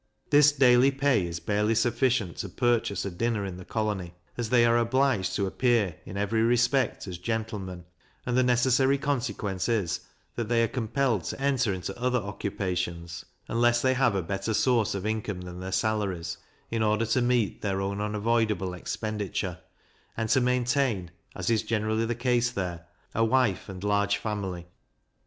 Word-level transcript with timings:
This 0.31 0.51
daily 0.51 0.89
pay 0.89 1.27
is 1.27 1.39
barely 1.39 1.75
sufficient 1.75 2.37
to 2.37 2.49
purchase 2.49 3.05
a 3.05 3.11
dinner 3.11 3.45
in 3.45 3.57
the 3.57 3.63
colony, 3.65 4.15
as 4.35 4.49
they 4.49 4.65
are 4.65 4.79
obliged 4.79 5.35
to 5.35 5.45
appear 5.45 5.95
in 6.05 6.17
every 6.17 6.41
respect 6.41 7.05
as 7.07 7.19
gentlemen; 7.19 7.85
and 8.25 8.35
the 8.35 8.41
necessary 8.41 8.97
consequence 8.97 9.69
is, 9.69 9.99
they 10.35 10.63
are 10.63 10.67
compelled 10.67 11.25
to 11.25 11.39
enter 11.39 11.71
into 11.71 11.95
other 12.01 12.17
occupations, 12.17 13.25
unless 13.47 13.83
they 13.83 13.93
have 13.93 14.15
a 14.15 14.23
better 14.23 14.55
source 14.55 14.95
of 14.95 15.05
income 15.05 15.41
than 15.41 15.59
their 15.59 15.71
salaries, 15.71 16.37
in 16.71 16.81
order 16.81 17.05
to 17.05 17.21
meet 17.21 17.61
their 17.61 17.79
own 17.79 18.01
unavoidable 18.01 18.73
expenditure, 18.73 19.59
and 20.17 20.29
to 20.29 20.41
maintain 20.41 21.11
(as 21.35 21.47
is 21.51 21.61
generally 21.61 22.05
the 22.07 22.15
case 22.15 22.49
there) 22.49 22.87
a 23.13 23.23
wife 23.23 23.69
and 23.69 23.83
large 23.83 24.17
family. 24.17 24.65